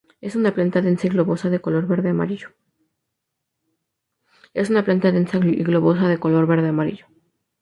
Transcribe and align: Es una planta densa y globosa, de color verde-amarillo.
Es 0.19 0.35
una 0.35 0.55
planta 0.55 0.81
densa 0.81 1.05
y 1.05 1.11
globosa, 1.11 1.51
de 1.51 1.61
color 1.61 1.85
verde-amarillo. 1.85 2.47